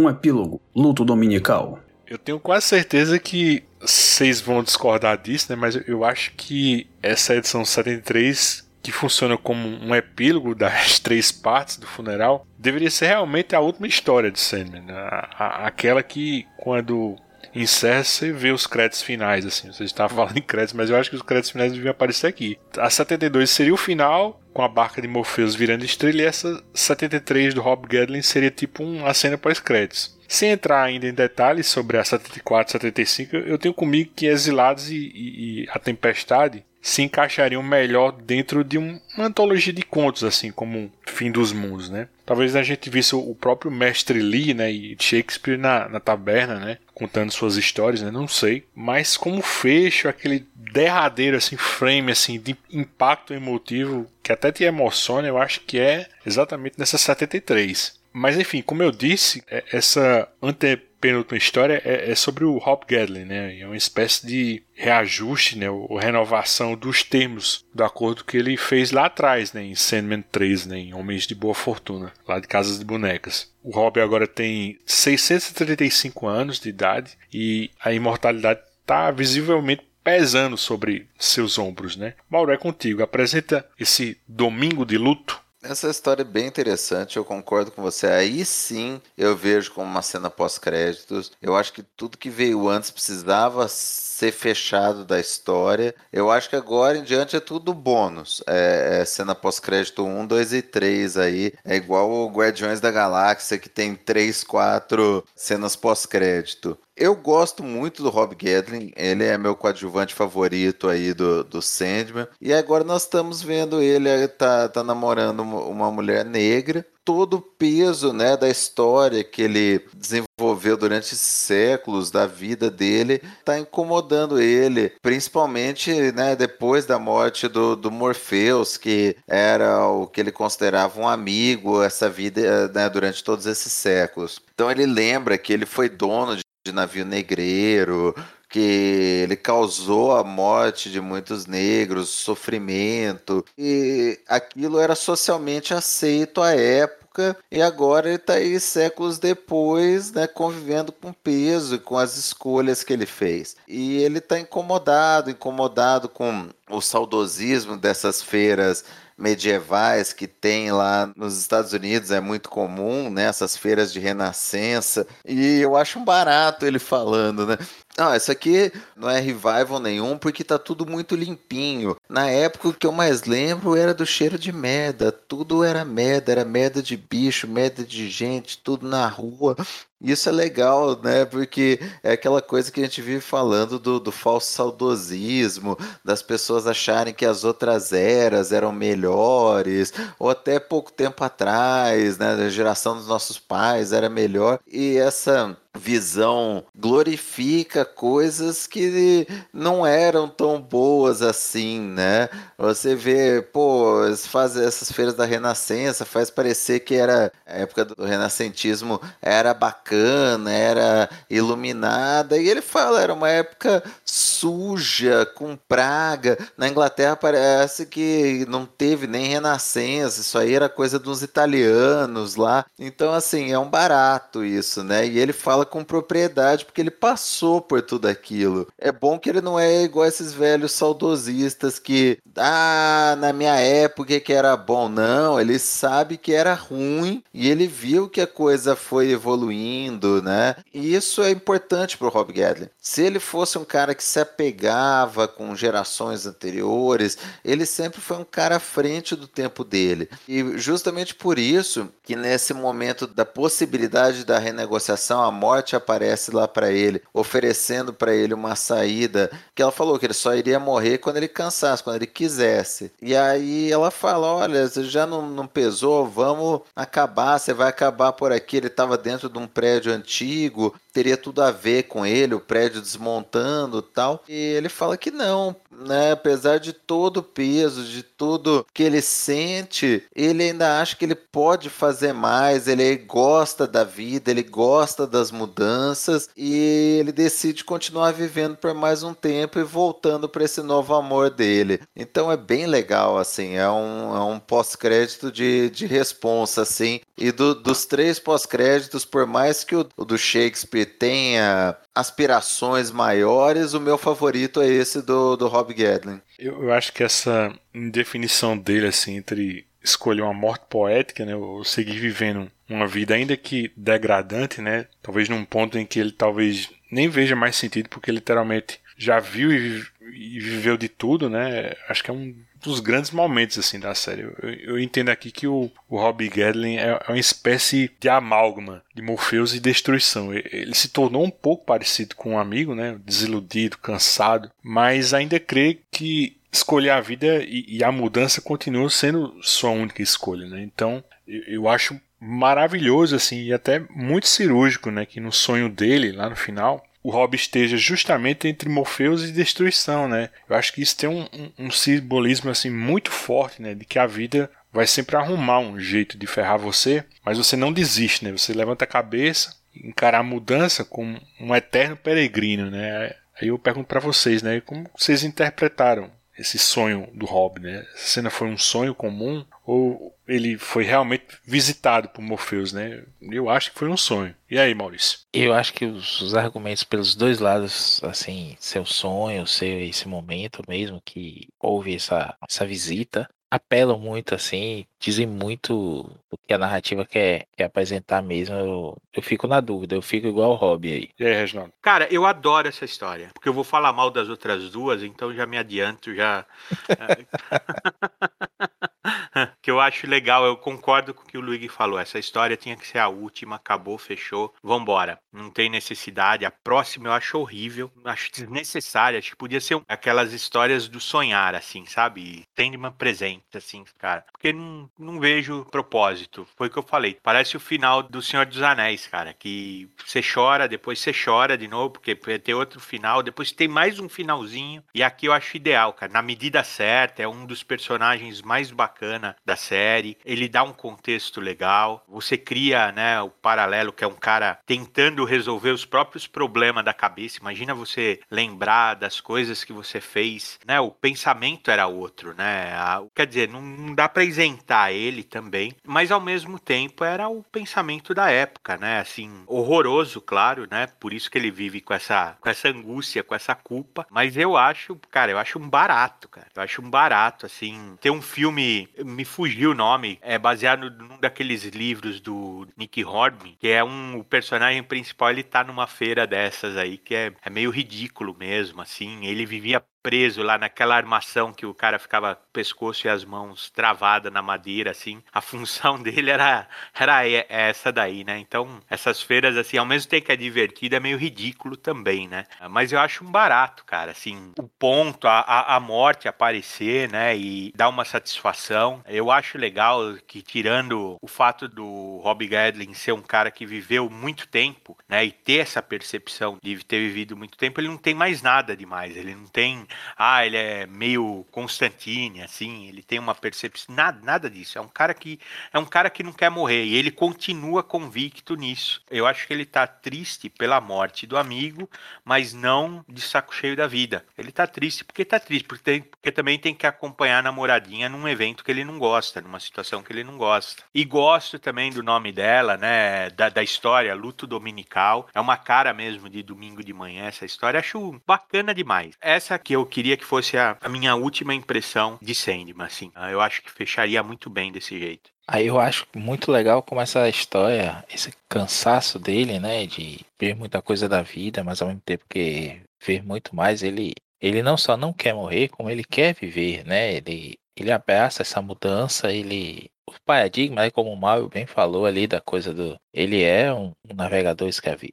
[0.00, 1.80] um epílogo, luto dominical.
[2.06, 5.56] Eu tenho quase certeza que vocês vão discordar disso, né?
[5.56, 11.76] Mas eu acho que essa edição 73 que funciona como um epílogo das três partes
[11.76, 14.82] do funeral, deveria ser realmente a última história de Sandman.
[14.82, 14.94] Né?
[14.94, 17.16] A, a, aquela que, quando
[17.54, 19.72] encerra, você vê os créditos finais, assim.
[19.72, 22.58] Você estava falando em créditos, mas eu acho que os créditos finais deviam aparecer aqui.
[22.78, 27.54] A 72 seria o final, com a barca de Morpheus virando estrela, e essa 73
[27.54, 30.18] do Rob Gadlin seria tipo uma cena pós-créditos.
[30.28, 34.88] Sem entrar ainda em detalhes sobre a 74 e 75, eu tenho comigo que Exilados
[34.88, 40.50] e, e, e A Tempestade se encaixariam melhor dentro de uma antologia de contos, assim
[40.50, 42.08] como Fim dos Mundos, né?
[42.24, 46.78] Talvez a gente visse o próprio mestre Lee, né, e Shakespeare na, na taberna, né,
[46.94, 52.56] contando suas histórias, né, não sei, mas como fecho, aquele derradeiro, assim, frame, assim, de
[52.70, 57.98] impacto emotivo que até te emociona, eu acho que é exatamente nessa 73.
[58.12, 62.84] Mas enfim, como eu disse, é, essa ante penúltima história é, é, sobre o Hop
[62.86, 63.58] Gadlin, né?
[63.58, 65.70] É uma espécie de reajuste, né?
[65.70, 69.64] Ou renovação dos termos do acordo que ele fez lá atrás, né?
[69.64, 70.78] Em Sandman 3, né?
[70.78, 73.50] Em Homens de Boa Fortuna, lá de Casas de Bonecas.
[73.62, 81.08] O Rob agora tem 635 anos de idade e a imortalidade está visivelmente pesando sobre
[81.18, 82.14] seus ombros, né?
[82.28, 83.02] Mauro, é contigo.
[83.02, 88.06] Apresenta esse domingo de luto essa história é bem interessante, eu concordo com você.
[88.06, 91.32] Aí sim eu vejo como uma cena pós-créditos.
[91.40, 95.94] Eu acho que tudo que veio antes precisava ser fechado da história.
[96.12, 98.42] Eu acho que agora em diante é tudo bônus.
[98.46, 101.52] É, é cena pós-crédito 1, 2 e 3 aí.
[101.64, 106.78] É igual o Guardiões da Galáxia, que tem 3, 4 cenas pós-crédito.
[107.00, 112.28] Eu gosto muito do Rob Gadlin, ele é meu coadjuvante favorito aí do, do Sandman.
[112.38, 118.12] E agora nós estamos vendo ele tá, tá namorando uma mulher negra todo o peso
[118.12, 125.90] né, da história que ele desenvolveu durante séculos da vida dele está incomodando ele, principalmente
[126.12, 131.82] né, depois da morte do, do Morpheus, que era o que ele considerava um amigo
[131.82, 134.40] essa vida né, durante todos esses séculos.
[134.54, 138.14] Então ele lembra que ele foi dono de de navio negreiro,
[138.48, 146.54] que ele causou a morte de muitos negros, sofrimento, e aquilo era socialmente aceito à
[146.54, 152.16] época, e agora ele está aí séculos depois, né, convivendo com peso e com as
[152.16, 153.56] escolhas que ele fez.
[153.68, 158.84] E ele está incomodado, incomodado com o saudosismo dessas feiras
[159.20, 163.24] medievais que tem lá nos Estados Unidos é muito comum, né?
[163.24, 165.06] Essas feiras de renascença.
[165.24, 167.58] E eu acho um barato ele falando, né?
[167.98, 171.96] Não, isso aqui não é revival nenhum porque tá tudo muito limpinho.
[172.08, 175.12] Na época o que eu mais lembro era do cheiro de merda.
[175.12, 179.56] Tudo era merda, era merda de bicho, merda de gente, tudo na rua.
[180.00, 181.24] Isso é legal, né?
[181.26, 186.66] Porque é aquela coisa que a gente vive falando do, do falso saudosismo, das pessoas
[186.66, 192.32] acharem que as outras eras eram melhores, ou até pouco tempo atrás, né?
[192.32, 194.58] A geração dos nossos pais era melhor.
[194.66, 202.28] E essa visão glorifica coisas que não eram tão boas assim, né?
[202.58, 208.04] Você vê, pô, faz essas feiras da Renascença, faz parecer que era a época do
[208.04, 216.38] renascentismo era bacana, era iluminada, e ele fala, era uma época suja, com praga.
[216.56, 222.64] Na Inglaterra parece que não teve nem renascença, isso aí era coisa dos italianos lá.
[222.78, 225.06] Então assim, é um barato isso, né?
[225.06, 228.68] E ele fala fala com propriedade porque ele passou por tudo aquilo.
[228.78, 234.20] É bom que ele não é igual esses velhos saudosistas que, ah, na minha época
[234.20, 234.88] que era bom.
[234.88, 239.79] Não, ele sabe que era ruim e ele viu que a coisa foi evoluindo,
[240.22, 240.56] né?
[240.74, 242.68] E isso é importante para o Rob Gadlin.
[242.80, 248.24] Se ele fosse um cara que se apegava com gerações anteriores, ele sempre foi um
[248.24, 250.08] cara à frente do tempo dele.
[250.28, 256.34] E justamente por isso que nesse momento da possibilidade da renegociação, a morte morte aparece
[256.34, 260.58] lá para ele, oferecendo para ele uma saída, que ela falou que ele só iria
[260.58, 262.90] morrer quando ele cansasse, quando ele quisesse.
[263.00, 268.12] E aí ela fala: Olha, você já não, não pesou, vamos acabar, você vai acabar
[268.12, 268.56] por aqui.
[268.56, 272.80] Ele estava dentro de um prédio antigo, teria tudo a ver com ele, o prédio
[272.80, 274.24] desmontando tal.
[274.28, 276.12] E ele fala que não, né?
[276.12, 281.14] Apesar de todo o peso, de tudo que ele sente, ele ainda acha que ele
[281.14, 288.12] pode fazer mais, ele gosta da vida, ele gosta das mudanças e ele decide continuar
[288.12, 291.80] vivendo por mais um tempo e voltando para esse novo amor dele.
[291.94, 297.00] Então é bem legal, assim, é um, é um pós-crédito de, de responsa, assim.
[297.16, 303.74] E do, dos três pós-créditos, por mais que o, o do Shakespeare tenha aspirações maiores,
[303.74, 306.20] o meu favorito é esse do, do Rob Gedlin.
[306.38, 311.64] Eu, eu acho que essa indefinição dele, assim, entre escolher uma morte poética, né, ou
[311.64, 316.70] seguir vivendo uma vida ainda que degradante, né, talvez num ponto em que ele talvez
[316.90, 322.10] nem veja mais sentido, porque literalmente já viu e, viveu de tudo, né, acho que
[322.10, 324.22] é um dos grandes momentos assim da série.
[324.22, 328.82] Eu, eu entendo aqui que o, o Robbie Gedlin é, é, uma espécie de amálgama
[328.94, 330.32] de Morpheus e destruição.
[330.32, 335.40] Ele, ele se tornou um pouco parecido com um amigo, né, desiludido, cansado, mas ainda
[335.40, 340.60] crê que escolher a vida e, e, a mudança continua sendo sua única escolha, né?
[340.62, 346.12] Então, eu, eu, acho maravilhoso assim e até muito cirúrgico, né, que no sonho dele
[346.12, 350.30] lá no final o Rob esteja justamente entre Morpheus e destruição, né?
[350.48, 353.98] Eu acho que isso tem um, um, um simbolismo assim muito forte, né, de que
[353.98, 358.32] a vida vai sempre arrumar um jeito de ferrar você, mas você não desiste, né?
[358.32, 363.14] Você levanta a cabeça, encarar a mudança como um eterno peregrino, né?
[363.40, 367.86] Aí eu pergunto para vocês, né, como vocês interpretaram esse sonho do Rob, né?
[367.94, 373.02] Essa cena foi um sonho comum ou ele foi realmente visitado por Morpheus, né?
[373.20, 374.34] Eu acho que foi um sonho.
[374.48, 375.18] E aí, Maurício?
[375.32, 380.62] Eu acho que os, os argumentos pelos dois lados, assim, seu sonho, ser esse momento
[380.68, 387.04] mesmo que houve essa, essa visita, apelam muito, assim, dizem muito do que a narrativa
[387.04, 388.54] quer, quer apresentar mesmo.
[388.54, 391.10] Eu, eu fico na dúvida, eu fico igual o Rob aí.
[391.18, 391.72] E aí, Reginaldo?
[391.82, 395.44] Cara, eu adoro essa história, porque eu vou falar mal das outras duas, então já
[395.44, 396.46] me adianto, já.
[399.62, 401.98] que eu acho legal, eu concordo com o que o Luigi falou.
[401.98, 405.18] Essa história tinha que ser a última, acabou, fechou, vambora.
[405.32, 406.44] Não tem necessidade.
[406.44, 409.18] A próxima eu acho horrível, acho desnecessária.
[409.18, 412.44] Acho que podia ser aquelas histórias do sonhar, assim, sabe?
[412.76, 414.24] uma presente, assim, cara.
[414.32, 416.46] Porque não, não vejo propósito.
[416.56, 417.18] Foi o que eu falei.
[417.22, 419.34] Parece o final do Senhor dos Anéis, cara.
[419.34, 423.98] Que você chora, depois você chora de novo, porque ter outro final, depois tem mais
[423.98, 424.84] um finalzinho.
[424.94, 426.12] E aqui eu acho ideal, cara.
[426.12, 430.16] Na medida certa, é um dos personagens mais bacana da série.
[430.24, 432.04] Ele dá um contexto legal.
[432.08, 436.94] Você cria, né, o paralelo que é um cara tentando resolver os próprios problemas da
[436.94, 437.38] cabeça.
[437.40, 440.78] Imagina você lembrar das coisas que você fez, né?
[440.78, 442.72] O pensamento era outro, né?
[443.14, 447.42] Quer dizer, não, não dá para isentar ele também, mas ao mesmo tempo era o
[447.42, 449.00] pensamento da época, né?
[449.00, 450.86] Assim, horroroso, claro, né?
[450.86, 454.06] Por isso que ele vive com essa, com essa angústia, com essa culpa.
[454.10, 456.46] Mas eu acho, cara, eu acho um barato, cara.
[456.54, 457.96] Eu acho um barato, assim.
[458.00, 463.56] Ter um filme, me fugiu o nome, é baseado num daqueles livros do Nick Hornby,
[463.58, 467.48] que é um o personagem principal, ele tá numa feira dessas aí, que é, é
[467.48, 469.24] meio ridículo mesmo, assim.
[469.24, 474.32] Ele vivia preso lá naquela armação que o cara ficava pescoço e as mãos travadas
[474.32, 475.22] na madeira, assim.
[475.32, 478.38] A função dele era, era essa daí, né?
[478.38, 482.46] Então, essas feiras, assim, ao mesmo tempo que é divertido, é meio ridículo também, né?
[482.70, 487.36] Mas eu acho um barato, cara, assim, o ponto, a, a morte aparecer, né?
[487.36, 489.02] E dar uma satisfação.
[489.06, 494.08] Eu acho legal que, tirando o fato do Rob Gadlin ser um cara que viveu
[494.08, 495.24] muito tempo, né?
[495.24, 499.16] E ter essa percepção de ter vivido muito tempo, ele não tem mais nada demais.
[499.16, 504.50] Ele não tem ah, ele é meio Constantine, assim, ele tem uma percepção, nada, nada
[504.50, 504.78] disso.
[504.78, 505.38] É um cara que
[505.72, 509.02] é um cara que não quer morrer e ele continua convicto nisso.
[509.10, 511.88] Eu acho que ele tá triste pela morte do amigo,
[512.24, 514.24] mas não de saco cheio da vida.
[514.36, 518.08] Ele tá triste porque tá triste, porque, tem, porque também tem que acompanhar a namoradinha
[518.08, 520.82] num evento que ele não gosta, numa situação que ele não gosta.
[520.94, 525.28] E gosto também do nome dela, né, da, da história, Luto Dominical.
[525.34, 527.80] É uma cara mesmo de domingo de manhã essa história.
[527.80, 529.16] Acho bacana demais.
[529.20, 533.10] Essa que eu eu queria que fosse a, a minha última impressão de Sandman, assim.
[533.14, 535.30] Ah, eu acho que fecharia muito bem desse jeito.
[535.48, 540.80] Aí eu acho muito legal como essa história, esse cansaço dele, né, de ver muita
[540.80, 544.96] coisa da vida, mas ao mesmo tempo que ver muito mais, ele ele não só
[544.96, 547.14] não quer morrer, como ele quer viver, né?
[547.14, 552.26] Ele ele abraça essa mudança, ele o paradigma, né, como o Mauro bem falou ali
[552.26, 554.68] da coisa do ele é um, navegador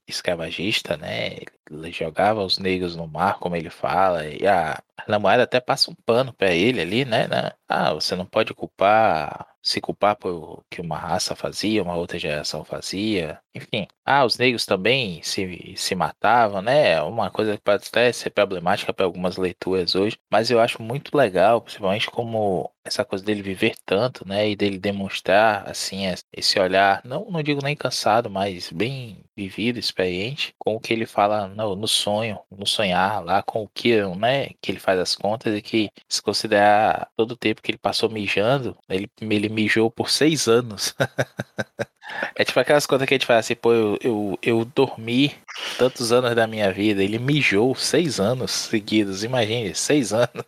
[0.07, 1.37] escravagista, né?
[1.69, 5.95] Ele jogava os negros no mar, como ele fala, e a, namorada até passa um
[6.05, 7.51] pano para ele ali, né, né?
[7.67, 12.63] Ah, você não pode culpar se culpar por que uma raça fazia, uma outra geração
[12.63, 13.85] fazia, enfim.
[14.05, 17.01] Ah, os negros também se, se matavam, né?
[17.01, 21.17] Uma coisa que pode até ser problemática para algumas leituras hoje, mas eu acho muito
[21.17, 24.49] legal, principalmente como essa coisa dele viver tanto, né?
[24.49, 30.53] E dele demonstrar, assim, esse olhar, não, não digo nem cansado, mas bem vivido, experiente,
[30.57, 34.49] com o que ele fala no, no sonho, no sonhar lá com o Kiron, né?
[34.59, 38.09] Que ele faz as contas e que se considerar todo o tempo que ele passou
[38.09, 40.95] mijando, ele, ele mijou por seis anos.
[42.35, 45.35] É tipo aquelas contas que a gente faz assim, pô, eu, eu, eu dormi
[45.77, 50.45] tantos anos da minha vida, ele mijou seis anos seguidos, imagine, seis anos,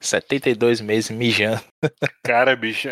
[0.00, 1.62] 72 meses mijando.
[2.24, 2.88] Cara, bicho,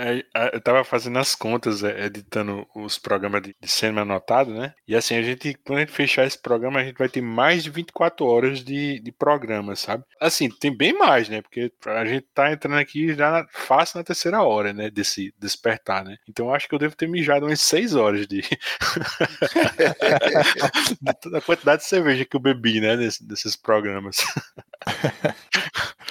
[0.53, 4.75] eu tava fazendo as contas, é, editando os programas de cinema anotado, né?
[4.87, 7.65] E assim, a gente, quando a gente fechar esse programa, a gente vai ter mais
[7.65, 10.05] de 24 horas de, de programa, sabe?
[10.21, 11.43] Assim, tem bem mais, né?
[11.43, 14.91] Porque a gente tá entrando aqui já na, fácil na terceira hora, né?
[14.91, 16.17] Desse despertar, né?
[16.29, 18.43] Então acho que eu devo ter mijado umas seis horas de.
[21.31, 22.97] da quantidade de cerveja que eu bebi, né?
[22.97, 24.19] Desses programas.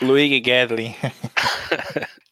[0.01, 0.95] Luigi Gadlin.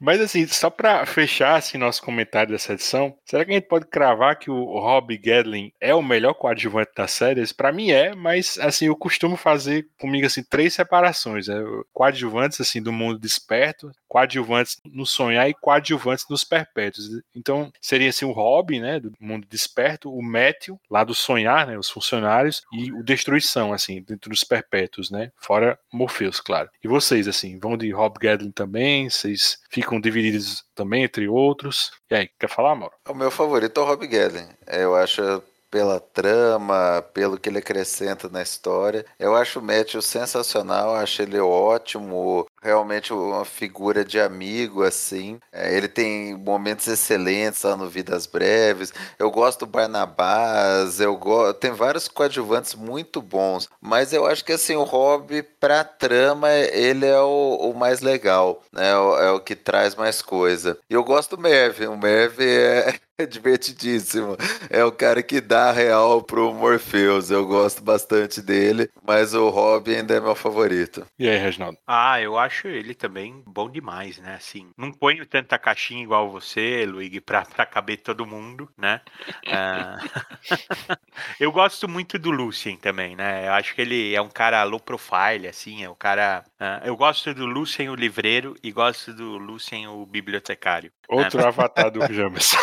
[0.05, 3.87] Mas assim, só para fechar assim, nosso comentário dessa edição, será que a gente pode
[3.87, 7.43] cravar que o Rob Gadlin é o melhor coadjuvante da série?
[7.55, 11.55] Para mim é, mas assim, eu costumo fazer comigo assim três separações, né?
[11.91, 17.09] Coadjuvantes assim do mundo desperto, coadjuvantes no sonhar e coadjuvantes nos perpétuos.
[17.35, 21.77] Então, seria assim o Rob, né, do mundo desperto, o Matthew, lá do sonhar, né,
[21.77, 25.31] os funcionários e o destruição assim, dentro dos perpétuos, né?
[25.35, 26.69] Fora Morpheus, claro.
[26.83, 29.09] E vocês assim, vão de Rob Gadlin também?
[29.09, 31.91] Vocês ficam divididos também entre outros.
[32.09, 32.93] E aí, quer falar, Mauro?
[33.07, 34.47] O meu favorito é o Rob Gellin.
[34.67, 35.41] Eu acho
[35.75, 39.05] pela trama, pelo que ele acrescenta na história.
[39.19, 45.39] Eu acho o Matthew sensacional, acho ele ótimo, realmente uma figura de amigo, assim.
[45.51, 48.91] É, ele tem momentos excelentes lá no Vidas Breves.
[49.19, 51.59] Eu gosto do Barnabás, eu gosto.
[51.59, 53.69] Tem vários coadjuvantes muito bons.
[53.79, 58.63] Mas eu acho que assim, o Rob, pra trama, ele é o, o mais legal,
[58.71, 58.89] né?
[58.89, 60.77] É o, é o que traz mais coisa.
[60.89, 61.81] E eu gosto do Merv.
[61.87, 64.35] O Merv é, é divertidíssimo.
[64.69, 67.31] É o cara que dá real pro Morpheus.
[67.31, 71.05] Eu gosto bastante dele, mas o Rob ainda é meu favorito.
[71.17, 71.77] E aí, Reginaldo?
[71.87, 74.35] Ah, eu acho ele também bom demais, né?
[74.35, 79.01] Assim, não ponho tanta caixinha igual você, Luigi, pra, pra caber todo mundo, né?
[79.47, 80.25] Uh...
[81.39, 83.47] eu gosto muito do Lucien também, né?
[83.47, 86.43] Eu acho que ele é um cara low profile, assim, é um cara.
[86.59, 90.91] Uh, eu gosto do Lucien o livreiro e gosto do Lucien o bibliotecário.
[91.07, 91.47] Outro né?
[91.47, 92.57] avatar do Jamerson.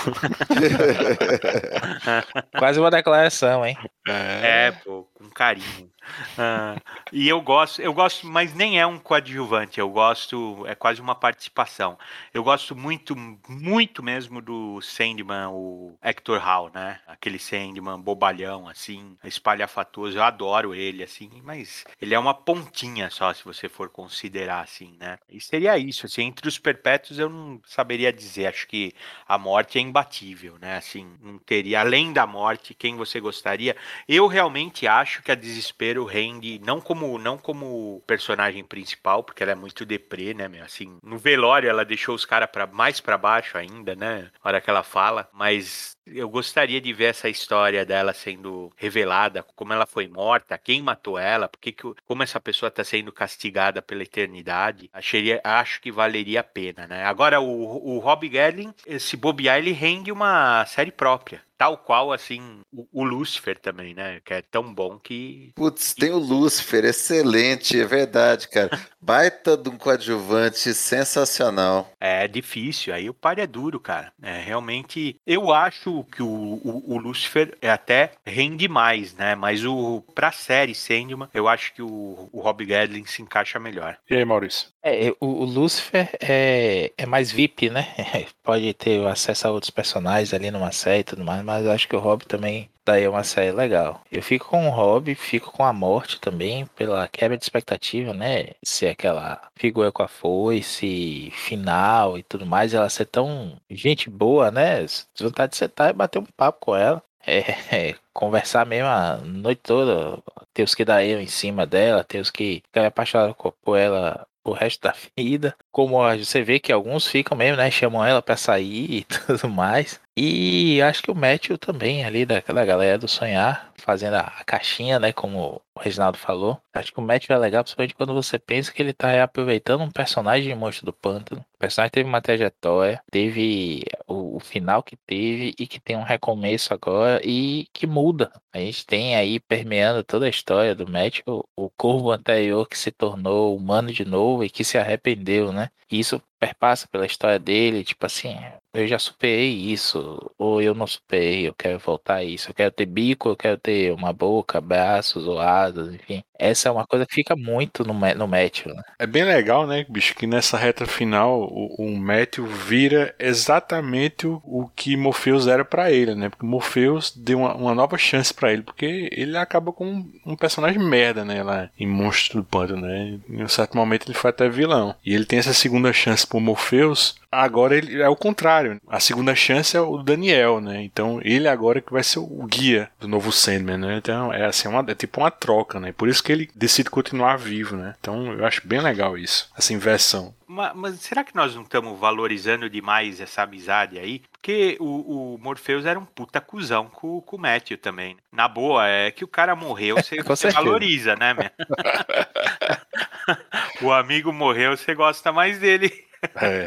[2.59, 3.77] Quase uma declaração, hein?
[4.09, 5.91] É, é pô, com carinho.
[6.33, 6.81] Uh,
[7.13, 11.15] e eu gosto, eu gosto, mas nem é um coadjuvante, eu gosto, é quase uma
[11.15, 11.99] participação.
[12.33, 13.15] Eu gosto muito,
[13.49, 17.01] muito mesmo do Sandman, o Hector Hall, né?
[17.07, 20.19] Aquele Sandman bobalhão, assim, espalhafatoso.
[20.19, 24.97] Eu adoro ele, assim, mas ele é uma pontinha só, se você for considerar assim,
[24.99, 25.19] né?
[25.29, 28.47] E seria isso, assim, entre os perpétuos eu não saberia dizer.
[28.47, 28.93] Acho que
[29.27, 30.77] a morte é imbatível, né?
[30.77, 33.77] Assim, não teria, além da morte, quem você gostaria.
[34.09, 39.53] Eu realmente acho que a desespero rende, não como não como personagem principal, porque ela
[39.53, 40.65] é muito deprê, né, meu?
[40.65, 44.31] Assim, no velório ela deixou os caras para mais para baixo ainda, né?
[44.43, 49.43] Na hora que ela fala, mas eu gostaria de ver essa história dela sendo revelada,
[49.55, 53.81] como ela foi morta, quem matou ela, porque que, como essa pessoa está sendo castigada
[53.81, 54.91] pela eternidade.
[54.93, 57.05] Acharia, acho que valeria a pena, né?
[57.05, 61.43] Agora, o, o Rob Gelling, se bobear, ele rende uma série própria.
[61.57, 64.21] Tal qual, assim, o, o Lucifer também, né?
[64.25, 65.53] Que é tão bom que.
[65.55, 68.71] Putz, tem o Lucifer, excelente, é verdade, cara.
[69.03, 71.91] Baita de um coadjuvante sensacional.
[71.99, 74.13] É difícil, aí o par é duro, cara.
[74.23, 75.17] É realmente.
[75.27, 79.35] Eu acho que o, o, o Lucifer é até rende mais, né?
[79.35, 83.99] Mas o pra série Sandman, eu acho que o, o Rob Gadlin se encaixa melhor.
[84.09, 84.69] E aí, Maurício?
[84.85, 87.89] É, o, o Lucifer é, é mais VIP, né?
[88.43, 91.97] Pode ter acesso a outros personagens ali numa série e tudo mais, mas acho que
[91.97, 94.03] o Rob também daí é uma série legal.
[94.11, 98.51] Eu fico com o Rob, fico com a morte também, pela quebra de expectativa, né?
[98.65, 104.51] Se aquela figura com a foice, final e tudo mais, ela ser tão gente boa,
[104.51, 104.85] né?
[105.19, 107.03] Vontade de sentar e bater um papo com ela.
[107.27, 107.41] É,
[107.91, 110.23] é, conversar mesmo a noite toda.
[110.55, 114.27] Ter os que dar eu em cima dela, ter os que ficar apaixonados por ela
[114.45, 115.57] o resto da vida.
[115.71, 117.71] Como você vê que alguns ficam mesmo, né?
[117.71, 120.01] Chamam ela para sair e tudo mais.
[120.14, 125.11] E acho que o Matthew também, ali daquela galera do Sonhar, fazendo a caixinha, né?
[125.11, 126.61] Como o Reginaldo falou.
[126.73, 129.90] Acho que o Matthew é legal, principalmente quando você pensa que ele tá aproveitando um
[129.90, 131.40] personagem de Monstro do Pântano.
[131.54, 136.02] O personagem teve uma trajetória, teve o, o, final que teve e que tem um
[136.02, 138.31] recomeço agora e que muda.
[138.52, 142.90] A gente tem aí permeando toda a história do Matthew o corvo anterior que se
[142.90, 145.71] tornou humano de novo e que se arrependeu, né?
[145.90, 148.37] E isso perpassa pela história dele, tipo assim,
[148.75, 152.71] eu já superei isso, ou eu não superei, eu quero voltar a isso, eu quero
[152.71, 156.23] ter bico, eu quero ter uma boca, braços ou asas, enfim.
[156.38, 158.83] Essa é uma coisa que fica muito no, no Matthew, né?
[158.99, 164.41] É bem legal, né, bicho, que nessa reta final o, o Matthew vira exatamente o,
[164.45, 166.31] o que Morpheus era para ele, né?
[166.31, 170.37] Porque Morpheus deu uma, uma nova chance para ele, porque ele acaba com um, um,
[170.37, 173.21] personagem merda, né, lá em Monstro do Pântano, né?
[173.29, 174.97] Em um certo momento ele foi até vilão.
[175.05, 178.81] E ele tem essa segunda chance por Morpheus, agora ele é o contrário.
[178.87, 180.83] A segunda chance é o Daniel, né?
[180.83, 183.97] Então ele agora que vai ser o guia do novo Sandman, né?
[183.97, 185.93] Então é assim, uma, é tipo uma troca, né?
[185.93, 187.95] Por isso que ele decide continuar vivo, né?
[187.99, 190.35] Então eu acho bem legal isso, essa inversão.
[190.47, 194.21] Mas, mas será que nós não estamos valorizando demais essa amizade aí?
[194.31, 198.19] Porque o, o Morpheus era um puta cuzão com, com o Matthew também.
[198.31, 201.51] Na boa, é que o cara morreu, você, você valoriza, né, meu?
[203.83, 205.93] o amigo morreu, você gosta mais dele.
[206.37, 206.67] É.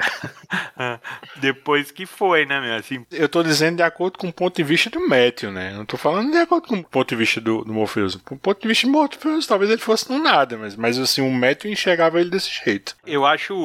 [1.37, 2.75] Depois que foi, né, meu?
[2.75, 3.05] Assim...
[3.11, 5.73] Eu tô dizendo de acordo com o ponto de vista do Matthew, né?
[5.73, 8.15] Não tô falando de acordo com o ponto de vista do, do Morpheus.
[8.15, 11.31] Do ponto de vista do Morpheus, talvez ele fosse no nada, mas, mas assim, o
[11.31, 12.95] Matthew enxergava ele desse jeito.
[13.05, 13.55] Eu acho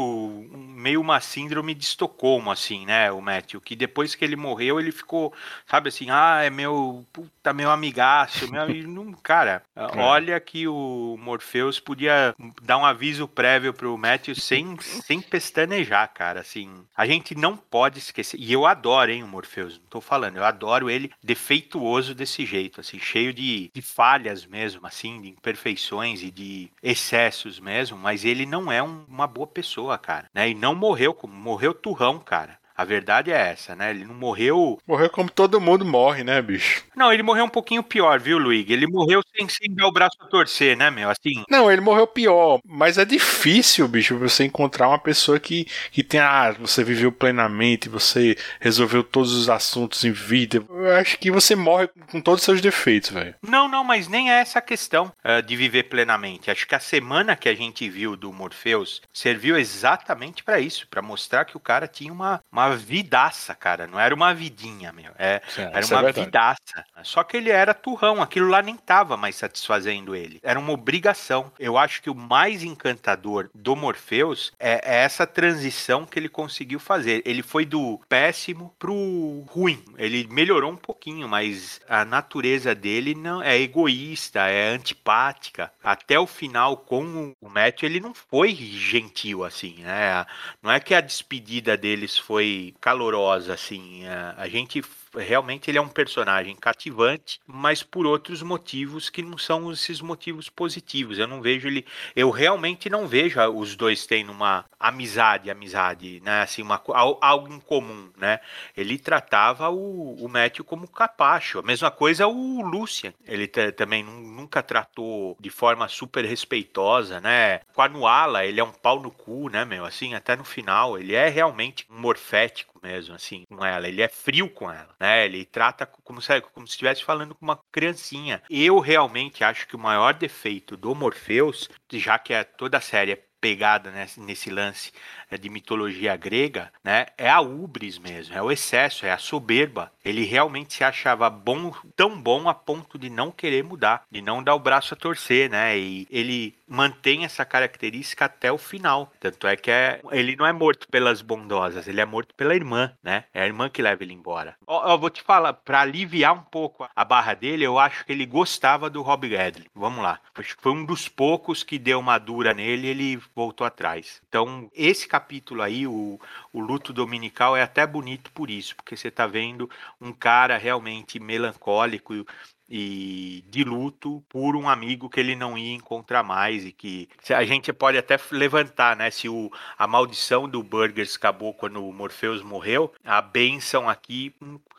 [0.52, 3.60] meio uma síndrome de Estocolmo, assim, né, o Matthew?
[3.60, 5.32] Que depois que ele morreu, ele ficou,
[5.66, 9.16] sabe assim, ah, é meu, puta, meu amigaço, meu amigo.
[9.22, 9.98] Cara, é.
[9.98, 16.40] olha que o Morpheus podia dar um aviso prévio pro Matthew sem, sem pestanejar cara.
[16.40, 18.38] Assim, a gente não pode esquecer.
[18.38, 19.78] E eu adoro, hein, o Morpheus.
[19.78, 24.86] Não tô falando, eu adoro ele defeituoso desse jeito, assim, cheio de, de falhas mesmo,
[24.86, 27.96] assim, de imperfeições e de excessos mesmo.
[27.96, 30.28] Mas ele não é um, uma boa pessoa, cara.
[30.34, 30.50] Né?
[30.50, 32.59] E não morreu como morreu turrão, cara.
[32.80, 33.90] A verdade é essa, né?
[33.90, 34.78] Ele não morreu.
[34.86, 36.82] Morreu como todo mundo morre, né, bicho?
[36.96, 38.72] Não, ele morreu um pouquinho pior, viu, Luigi?
[38.72, 41.10] Ele morreu sem, sem dar o braço a torcer, né, meu?
[41.10, 41.44] Assim.
[41.50, 42.58] Não, ele morreu pior.
[42.64, 46.20] Mas é difícil, bicho, você encontrar uma pessoa que, que tem.
[46.20, 50.64] Ah, você viveu plenamente, você resolveu todos os assuntos em vida.
[50.70, 53.34] Eu acho que você morre com todos os seus defeitos, velho.
[53.42, 56.50] Não, não, mas nem é essa questão uh, de viver plenamente.
[56.50, 61.02] Acho que a semana que a gente viu do Morpheus serviu exatamente para isso para
[61.02, 63.86] mostrar que o cara tinha uma, uma vidaça, cara.
[63.86, 65.12] Não era uma vidinha, meu.
[65.18, 66.84] É, Sim, era uma é vidaça.
[67.02, 68.22] Só que ele era turrão.
[68.22, 70.40] Aquilo lá nem tava mais satisfazendo ele.
[70.42, 71.52] Era uma obrigação.
[71.58, 76.78] Eu acho que o mais encantador do Morpheus é, é essa transição que ele conseguiu
[76.78, 77.22] fazer.
[77.24, 79.82] Ele foi do péssimo pro ruim.
[79.96, 85.72] Ele melhorou um pouquinho, mas a natureza dele não é egoísta, é antipática.
[85.82, 90.24] Até o final, com o Matthew, ele não foi gentil assim, né?
[90.62, 94.06] Não é que a despedida deles foi calorosa, assim.
[94.06, 94.82] A, a gente
[95.16, 100.48] realmente ele é um personagem cativante, mas por outros motivos que não são esses motivos
[100.48, 101.18] positivos.
[101.18, 106.42] Eu não vejo ele, eu realmente não vejo os dois tendo uma amizade, amizade, né?
[106.42, 106.82] Assim, uma,
[107.20, 108.40] algo em comum, né?
[108.76, 111.58] Ele tratava o, o Matthew como capacho.
[111.58, 113.12] A mesma coisa o Lucian.
[113.26, 117.60] Ele também nunca tratou de forma super respeitosa, né?
[117.74, 119.84] Com a Nuala, ele é um pau no cu, né, meu?
[119.84, 123.88] Assim, até no final, ele é realmente um morfético mesmo, assim, com ela.
[123.88, 125.24] Ele é frio com ela né?
[125.24, 128.42] Ele trata como se, como se estivesse falando com uma criancinha.
[128.50, 133.12] Eu realmente acho que o maior defeito do Morpheus, já que é toda a série
[133.12, 134.92] é pegada nesse, nesse lance
[135.38, 139.92] de mitologia grega, né, é a ubris mesmo, é o excesso, é a soberba.
[140.04, 144.42] Ele realmente se achava bom, tão bom a ponto de não querer mudar, de não
[144.42, 145.78] dar o braço a torcer, né?
[145.78, 149.12] E ele mantém essa característica até o final.
[149.18, 152.92] Tanto é que é, ele não é morto pelas bondosas, ele é morto pela irmã,
[153.02, 153.24] né?
[153.34, 154.56] É a irmã que leva ele embora.
[154.66, 158.24] Ó, vou te falar, para aliviar um pouco a barra dele, eu acho que ele
[158.24, 159.66] gostava do Rob Gadley.
[159.74, 160.20] Vamos lá.
[160.58, 164.22] Foi um dos poucos que deu uma dura nele e ele voltou atrás.
[164.28, 166.18] Então, esse capítulo capítulo aí, o,
[166.52, 169.68] o luto dominical, é até bonito por isso, porque você está vendo
[170.00, 172.24] um cara realmente melancólico
[172.68, 177.44] e de luto por um amigo que ele não ia encontrar mais e que a
[177.44, 179.10] gente pode até levantar, né?
[179.10, 184.32] Se o, a maldição do Burgers acabou quando o Morpheus morreu, a benção aqui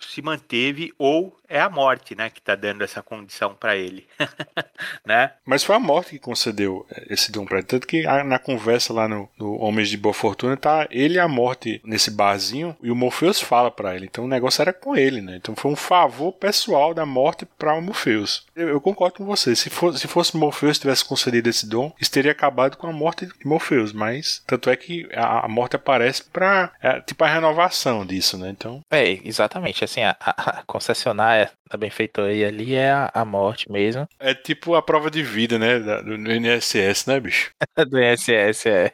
[0.07, 4.07] se manteve ou é a morte, né, que está dando essa condição para ele,
[5.05, 5.33] né?
[5.45, 9.07] Mas foi a morte que concedeu esse dom para ele, tanto que na conversa lá
[9.07, 12.95] no, no, Homens de Boa Fortuna tá ele e a morte nesse barzinho e o
[12.95, 15.35] Morpheus fala para ele, então o negócio era com ele, né?
[15.35, 18.45] Então foi um favor pessoal da morte para o Morpheus.
[18.55, 22.11] Eu, eu, concordo com você, se, for, se fosse Morpheus tivesse concedido esse dom, isso
[22.11, 26.23] teria acabado com a morte de Morpheus, mas tanto é que a, a morte aparece
[26.23, 28.49] para é, tipo a renovação disso, né?
[28.49, 34.07] Então é exatamente assim a, a concessionária da benfeitoria ali é a, a morte mesmo.
[34.19, 35.79] É tipo a prova de vida, né?
[35.79, 37.51] Da, do INSS, né, bicho?
[37.89, 38.93] do INSS, é.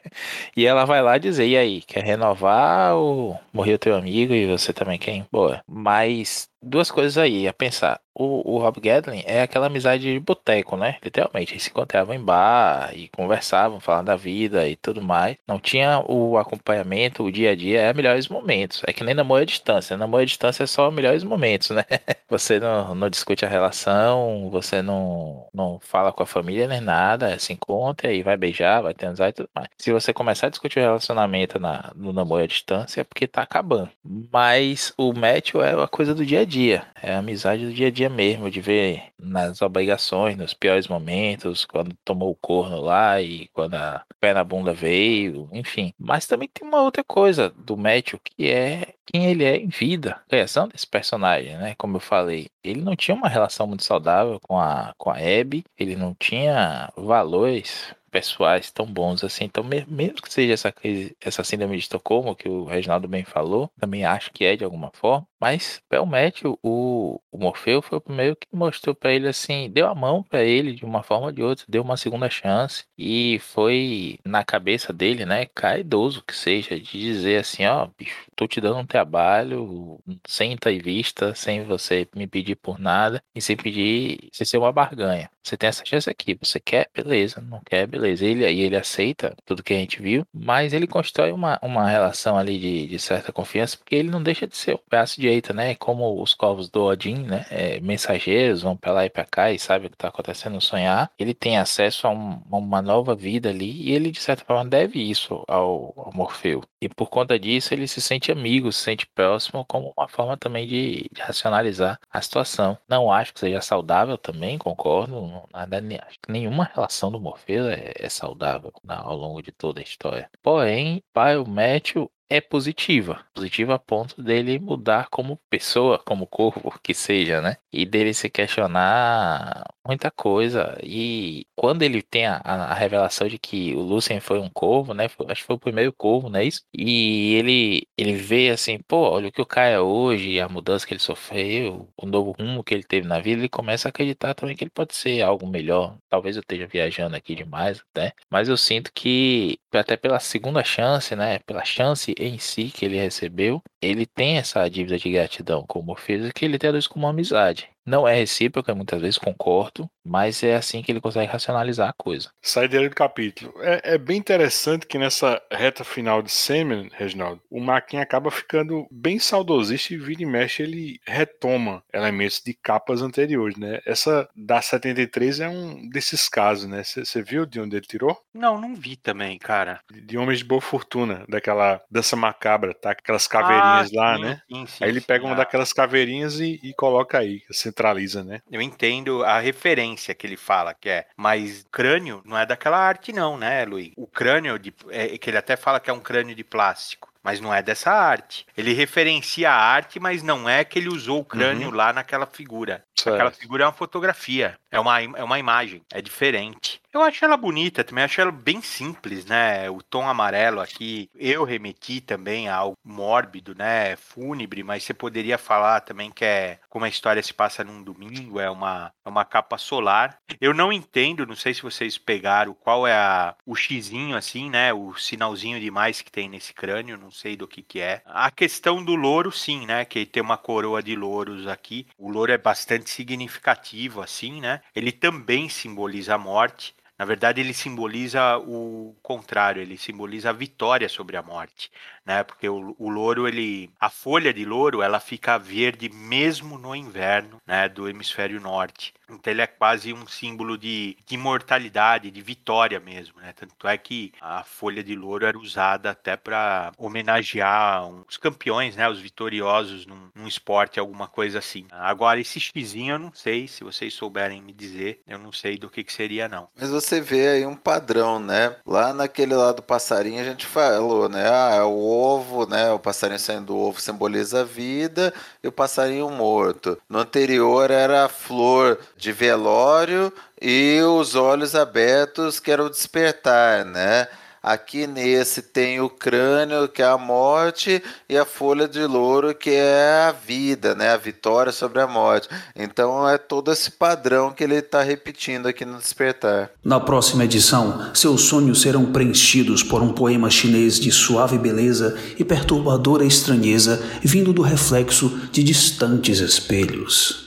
[0.55, 4.71] E ela vai lá dizer, e aí, quer renovar ou morreu teu amigo e você
[4.71, 5.61] também quer ir embora?
[5.67, 7.99] Mas duas coisas aí a pensar.
[8.13, 10.97] O, o Rob Gadlin é aquela amizade de boteco, né?
[11.03, 15.37] Literalmente, eles se encontravam em bar e conversavam, falavam da vida e tudo mais.
[15.47, 18.81] Não tinha o acompanhamento, o dia a dia, é melhores momentos.
[18.87, 19.95] É que nem namoro à distância.
[19.95, 21.83] Namoro à distância é só melhores momentos, né?
[22.29, 27.37] Você não, não discute a relação, você não, não fala com a família nem nada,
[27.39, 29.67] se encontra e vai beijar, vai transar e tudo mais.
[29.77, 33.41] Se você começar a discutir o relacionamento na, no namoro à distância, é porque tá
[33.41, 33.89] acabando.
[34.03, 36.85] Mas o match é uma coisa do dia a dia.
[37.01, 41.65] É a amizade do dia a dia mesmo, de ver nas obrigações, nos piores momentos,
[41.65, 45.93] quando tomou o corno lá e quando a pé na bunda veio, enfim.
[45.99, 50.11] Mas também tem uma outra coisa do Matthew que é quem ele é em vida,
[50.11, 51.75] a criação desse personagem, né?
[51.77, 55.63] Como eu falei, ele não tinha uma relação muito saudável com a, com a Abby,
[55.77, 59.45] ele não tinha valores pessoais tão bons assim.
[59.45, 63.71] Então, mesmo que seja essa crise, essa síndrome de Estocolmo, que o Reginaldo bem falou,
[63.79, 65.27] também acho que é de alguma forma.
[65.39, 69.93] Mas, realmente, o, o Morfeu foi o primeiro que mostrou para ele assim, deu a
[69.93, 72.85] mão para ele de uma forma ou de outra, deu uma segunda chance.
[72.97, 78.47] E foi na cabeça dele, né, caidoso que seja, de dizer assim: ó, bicho, tô
[78.47, 84.29] te dando um trabalho, sem entrevista, sem você me pedir por nada e sem pedir,
[84.33, 85.29] sem ser uma barganha.
[85.43, 86.89] Você tem essa chance aqui, você quer?
[86.93, 87.85] Beleza, não quer?
[87.87, 88.06] Beleza.
[88.21, 92.37] Ele, aí ele aceita tudo que a gente viu, mas ele constrói uma, uma relação
[92.37, 95.75] ali de, de certa confiança, porque ele não deixa de ser o braço direito, né?
[95.75, 97.45] Como os corvos do Odin, né?
[97.49, 101.11] É, mensageiros vão pra lá e pra cá e sabe o que tá acontecendo sonhar.
[101.17, 104.99] Ele tem acesso a, um, uma nova vida ali e ele, de certa forma, deve
[104.99, 106.63] isso ao, ao Morfeu.
[106.81, 110.67] E por conta disso, ele se sente amigo, se sente próximo, como uma forma também
[110.67, 112.77] de, de racionalizar a situação.
[112.87, 117.86] Não acho que seja saudável também, concordo nada, acho que nenhuma relação do Morpheus é,
[117.95, 120.29] é saudável né, ao longo de toda a história.
[120.41, 123.25] Porém, para o Matthew, é positiva.
[123.33, 127.57] Positiva a ponto dele mudar como pessoa, como corpo, que seja, né?
[127.71, 130.77] E dele se questionar muita coisa.
[130.83, 135.07] E quando ele tem a, a revelação de que o Lucien foi um corvo, né?
[135.07, 136.63] Foi, acho que foi o primeiro corvo, não é isso?
[136.73, 140.85] E ele, ele vê assim, pô, olha o que o cara é hoje, a mudança
[140.85, 144.33] que ele sofreu, o novo rumo que ele teve na vida, ele começa a acreditar
[144.33, 145.97] também que ele pode ser algo melhor.
[146.09, 151.15] Talvez eu esteja viajando aqui demais até, mas eu sinto que até pela segunda chance,
[151.15, 151.39] né?
[151.39, 155.83] Pela chance em si que ele recebeu, ele tem essa dívida de gratidão com o
[155.83, 157.69] Morpheus que ele traduz como amizade.
[157.87, 162.29] Não é recíproca, muitas vezes concordo, mas é assim que ele consegue racionalizar a coisa.
[162.41, 163.53] Sai dele do capítulo.
[163.61, 168.85] É, é, bem interessante que nessa reta final de Semen, Reginaldo, o Maquin acaba ficando
[168.91, 173.79] bem saudosista e vira e mexe, ele retoma elementos de capas anteriores, né?
[173.85, 176.83] Essa da 73 é um desses casos, né?
[176.83, 178.17] Você viu de onde ele tirou?
[178.33, 179.79] Não, não vi também, cara.
[179.89, 182.91] De, de Homens de Boa Fortuna, daquela dança macabra, tá?
[182.91, 184.41] Aquelas caveirinhas ah, lá, sim, né?
[184.51, 185.37] Sim, sim, aí ele pega uma ah.
[185.37, 188.41] daquelas caveirinhas e, e coloca aí, assim, centraliza, né?
[188.51, 193.13] Eu entendo a referência que ele fala, que é, mas crânio não é daquela arte
[193.13, 193.91] não, né, Luiz?
[193.95, 197.41] O crânio, de, é, que ele até fala que é um crânio de plástico mas
[197.41, 198.45] não é dessa arte.
[198.55, 201.75] Ele referencia a arte, mas não é que ele usou o crânio uhum.
[201.75, 202.85] lá naquela figura.
[202.95, 203.15] Certo.
[203.15, 206.79] Aquela figura é uma fotografia, é uma, é uma imagem, é diferente.
[206.93, 209.69] Eu acho ela bonita também, acho ela bem simples, né?
[209.69, 213.95] O tom amarelo aqui, eu remeti também a algo mórbido, né?
[213.95, 218.39] Fúnebre, mas você poderia falar também que é como a história se passa num domingo,
[218.39, 220.17] é uma, é uma capa solar.
[220.41, 224.73] Eu não entendo, não sei se vocês pegaram qual é a, o xizinho assim, né?
[224.73, 228.01] O sinalzinho de mais que tem nesse crânio, não sei do que que é.
[228.05, 229.85] A questão do louro, sim, né?
[229.85, 231.85] Que tem uma coroa de louros aqui.
[231.97, 234.61] O louro é bastante significativo, assim, né?
[234.75, 236.75] Ele também simboliza a morte.
[236.97, 241.71] Na verdade, ele simboliza o contrário, ele simboliza a vitória sobre a morte,
[242.05, 242.23] né?
[242.23, 247.39] Porque o, o louro, ele, a folha de louro, ela fica verde mesmo no inverno,
[247.45, 247.69] né?
[247.69, 248.93] Do hemisfério norte.
[249.09, 253.33] Então ele é quase um símbolo de, de imortalidade, de vitória mesmo, né?
[253.33, 258.89] Tanto é que a folha de louro era usada até para homenagear os campeões, né?
[258.89, 261.65] Os vitoriosos num, num, esporte, alguma coisa assim.
[261.71, 265.69] Agora, esse xizinho eu não sei, se vocês souberem me dizer, eu não sei do
[265.69, 266.49] que, que seria, não.
[266.59, 268.55] Mas você vê aí um padrão, né?
[268.65, 271.29] Lá naquele lado do passarinho a gente falou, né?
[271.29, 272.71] Ah, é o ovo, né?
[272.71, 276.77] O passarinho saindo do ovo simboliza a vida e o passarinho morto.
[276.89, 283.63] No anterior era a flor de velório e os olhos abertos que era o despertar,
[283.63, 284.07] né?
[284.41, 289.49] Aqui nesse tem o crânio, que é a morte, e a folha de louro, que
[289.49, 290.91] é a vida, né?
[290.91, 292.29] A vitória sobre a morte.
[292.55, 296.49] Então é todo esse padrão que ele está repetindo aqui no Despertar.
[296.63, 302.23] Na próxima edição, seus sonhos serão preenchidos por um poema chinês de suave beleza e
[302.23, 307.26] perturbadora estranheza vindo do reflexo de distantes espelhos.